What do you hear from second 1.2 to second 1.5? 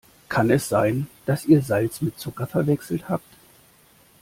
dass